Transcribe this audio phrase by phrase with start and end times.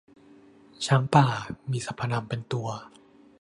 [0.85, 1.25] ช้างป่า
[1.71, 2.67] มีสรรพนามเป็นตัว